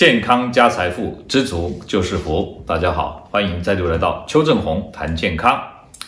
[0.00, 2.64] 健康加财富，知足就是福。
[2.66, 5.60] 大家好，欢迎再度来到邱正红谈健康。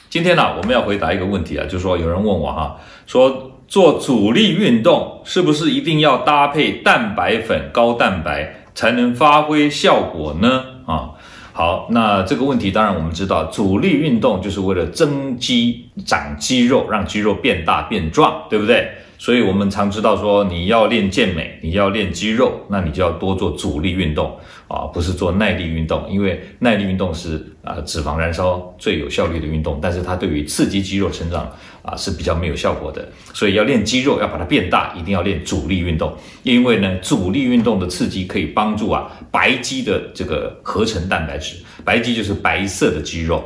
[0.08, 10.64] 今天呢、我们要回答一个问题啊，就是说有人问我哈，说做阻力运动是不是一定要搭配蛋白粉、高蛋白才能发挥效果呢？
[10.86, 11.10] 啊，
[11.52, 18.90] 好，那这个问题当然我们知道，阻力运动就是为了增肌、长肌肉，让肌肉变大变壮，对不对？
[19.22, 26.10] 所以，我们常知道说，你要练健美，你要练肌肉，那你就要多做阻力运动啊，不是做耐力运动。
[26.10, 31.48] 因为耐力运动是啊脂肪燃烧最有效率的运动，但是它对于刺激肌肉成长
[31.82, 33.06] 啊是比较没有效果的。
[33.34, 36.16] 所以要练肌肉，要把它变大，一定要练阻力运动。
[36.42, 43.44] 因为呢，阻力运动的刺激可以帮助啊白肌的这个合成蛋白质，白肌就是白色的肌肉，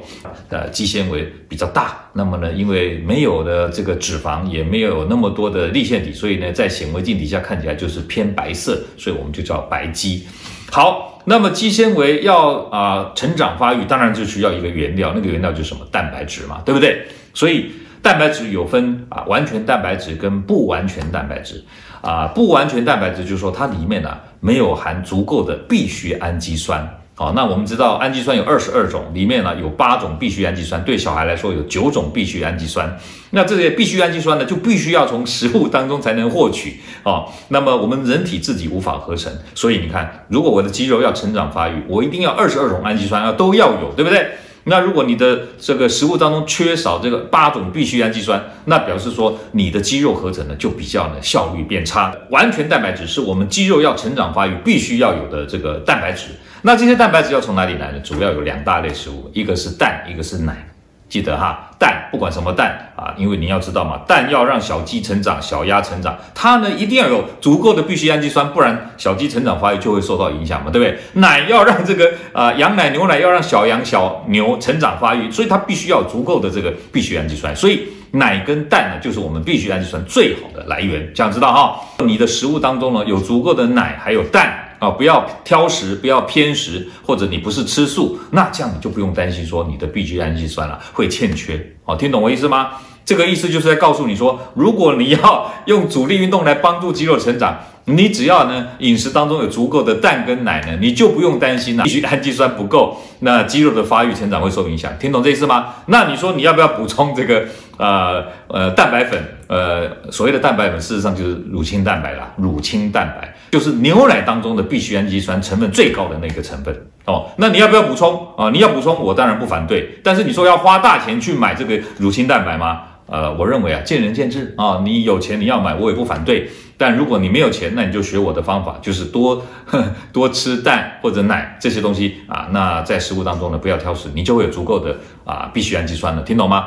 [0.49, 2.01] 呃，肌纤维比较大。
[2.13, 10.27] 那么呢，因为没有的这个脂肪，也没有那么多的粒线体，所以呢，在显微镜底下看起来就是偏白色，所以我们就叫白肌。
[10.71, 15.87] 好，那么肌纤维要啊、成长发育，当然就需要一个原料，那个原料就是什么？
[15.93, 17.07] 蛋白质嘛，对不对？
[17.35, 17.71] 所以
[18.07, 21.65] 蛋白质有分啊完全蛋白质跟不完全蛋白质
[22.03, 26.89] 啊，不完全蛋白质就是说它里面呢、没有含足够的必需氨基酸。
[27.17, 32.97] 好，那我们知道氨基酸有二十二种，里面呢有八种必需氨基酸，对小孩来说有九种必需氨基酸。
[33.31, 37.25] 那这些必需氨基酸呢，就必须要从食物当中才能获取啊。
[37.49, 44.31] 那么我们人体自己无法合成，所以你看，如果我的肌肉要成长发育，我一定要二十二种氨基酸要都要有，对不对？
[44.69, 52.13] 那如果你的这个食物当中缺少这个八种必需氨基酸，那表示说你的肌肉合成呢就比较呢效率变差。
[52.31, 56.31] 完全蛋白质是我们肌肉要成长发育必须要有的这个蛋白质。
[56.63, 58.01] 那这些蛋白质要从哪里来呢？
[58.01, 60.76] 主要有两大类食物，一个是蛋，一个是奶。
[61.09, 70.99] 记得哈，蛋不管什么蛋啊，因为你要知道嘛，蛋要让小鸡成长、小鸭成长，它呢一定要有足够的必需氨基酸，不然小鸡成长发育就会受到影响嘛，对不对？
[71.21, 81.81] 奶要让这个啊、羊奶、牛奶要让小羊、小牛成长发育，所以它必须要足够的这个必需氨基酸，所以奶跟蛋呢就是我们必需氨基酸最好的来源，这样知道哈？
[82.05, 84.66] 你的食物当中呢有足够的奶还有蛋。
[84.79, 91.75] 啊，不要挑食，不要偏食，或者你不是吃素，那这样你就不用担心说你的必需氨基酸了会欠缺。
[91.85, 92.73] 哦，听懂我意思吗？
[93.05, 97.59] 这个意思就是在告诉你说，如果你要用阻力运动来帮助肌肉成长。
[97.87, 104.93] 你只要呢饮食当中有足够的蛋跟奶呢，你就不用担心了，必需氨基酸不够，那肌肉的发育成长会受影响。
[104.99, 105.75] 听懂这意思吗？
[105.87, 107.45] 那你说你要不要补充这个
[107.77, 109.23] 呃呃蛋白粉？
[109.49, 117.31] 呃，所谓的蛋白粉事实上就是乳清蛋白啦，乳清蛋白就是牛奶当中的必需氨基酸成分最高的那个成分哦。
[117.37, 118.51] 那你要不要补充啊？
[118.51, 120.01] 你要补充，我当然不反对。
[120.03, 122.83] 但是你说要花大钱去买这个乳清蛋白吗？
[123.07, 124.83] 呃，我认为啊，见仁见智啊。
[124.85, 126.51] 你有钱你要买，我也不反对。
[126.77, 132.49] 但如果你没有钱，那你就学我的方法，就是多呵 多吃蛋或者奶这些东西啊。
[132.51, 136.23] 那在食物当中呢，不要挑食，你就会有足够的啊必需氨基酸了。
[136.23, 136.67] 听懂吗？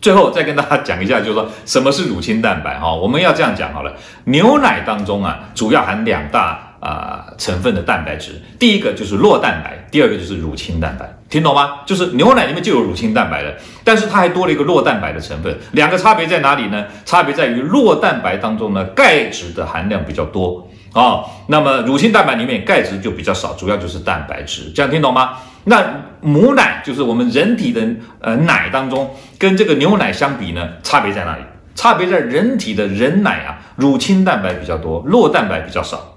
[0.00, 2.94] 最后再跟大家讲一下，就是说什么是乳清蛋白哈？
[2.94, 6.63] 我们要这样讲好了，牛奶当中啊，主要含两大。
[6.84, 11.80] 啊、成分的蛋白质，第一个就是酪蛋白，第二个就是乳清蛋白，听懂吗？
[11.86, 16.84] 就是牛奶里面就有乳清蛋白的，但是它还多了一个酪蛋白的成分，两个差别在哪里呢？
[17.06, 25.38] 差别在于酪蛋白当中呢，钙质的含量比较多啊、那么乳清蛋白里面钙质就比较少，主要就是蛋白质，这样听懂吗？
[25.64, 25.82] 那
[26.20, 27.80] 母奶就是我们人体的
[28.20, 31.42] 呃奶当中，跟这个牛奶相比呢，差别在哪里？
[31.74, 36.13] 差别在人体的人奶啊，乳清蛋白比较多，酪蛋白比较少。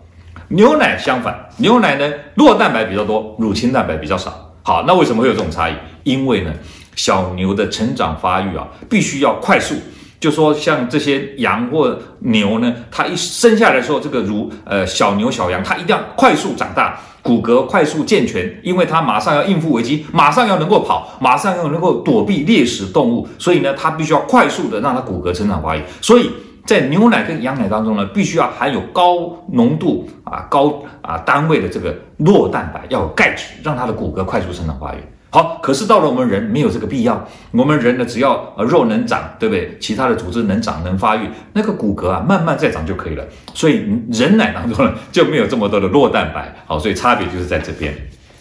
[0.50, 4.53] 牛奶相反，牛奶呢，酪蛋白比较多，乳清蛋白比较少。
[4.63, 5.74] 好，那为什么会有这种差异？
[6.03, 6.53] 因为呢，
[6.96, 9.75] 小牛的成长发育啊，必须要快速。
[10.22, 25.81] 就说像这些羊或牛呢，它一生下来的时候，这个乳呃小牛小羊，它一定要快速长大，骨骼快速健全，因为它马上要应付危机，马上要能够跑，马上要能够躲避猎食动物，所以呢，它必须要快速的让它骨骼成长发育。
[26.02, 26.31] 所以。
[26.68, 34.98] 在牛奶跟羊奶当中呢，必须要含有高浓度啊、高啊单位的这个酪蛋白，要有钙质，让它的骨骼快速生长发育。
[35.30, 39.78] 好，可是到了我们人没有这个必要，我们人呢，只要呃肉能长，对不对？
[39.80, 43.24] 其他的组织能长能发育，那个骨骼啊慢慢再长就可以了。
[43.54, 46.54] 所以人奶当中呢就没有这么多的酪蛋白。
[46.66, 47.96] 好，所以差别就是在这边。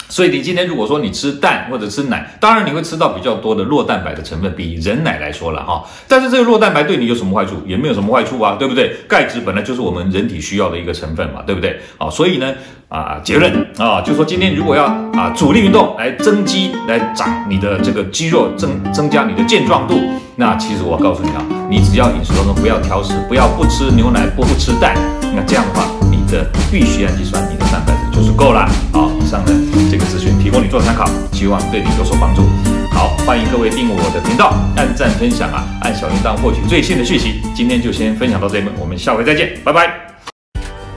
[0.09, 5.85] 所以你今天如果说你吃蛋或者吃奶，当然你会吃到比较多的酪蛋白的成分，比人奶来说了哈。
[6.07, 7.63] 但是这个酪蛋白对你有什么坏处？
[7.67, 8.97] 也没有什么坏处啊，对不对？
[9.09, 11.81] 钙质本来就是我们人体需要的一个成分嘛，对不对？
[11.99, 12.55] 啊，所以呢，
[12.89, 20.01] 啊，结论啊，就说今天如果要啊主力运动来增肌，来长你的这个肌肉，增增加你的健壮度，
[20.37, 24.95] 那其实我告诉你啊，你只要饮食当中不要挑食，不要不吃牛奶，不不吃蛋，
[25.35, 28.33] 那这样的话，你的必需氨基酸，你的蛋白质就是。
[28.37, 28.69] 够了。
[28.93, 29.53] 好，以上的
[29.91, 32.43] 这个资讯提供你做参考，希望对你有所帮助。
[32.93, 37.41] 好，欢迎各位订阅我的频道，按赞分享啊，按小铃铛获取最新的讯息。
[37.55, 39.91] 今天就先分享到这里，我们下回再见，拜拜。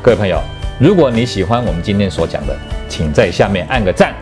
[0.01, 0.41] 各位朋友，
[0.79, 2.53] 如果你喜欢我们今天所讲的，
[2.89, 4.13] 请在下面按个赞。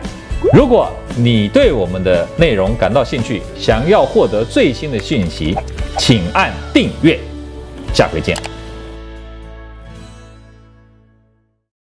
[0.52, 5.56] 如果你对我们的内容感到兴趣，想要获得最新的讯息，
[5.98, 7.18] 请按订阅。
[7.92, 8.36] 下回见。